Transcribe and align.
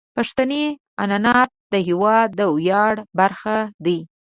پښتني 0.15 0.63
عنعنات 1.01 1.49
د 1.73 1.75
هیواد 1.87 2.27
د 2.39 2.41
ویاړ 2.57 2.93
برخه 3.19 3.55
دي. 3.85 3.99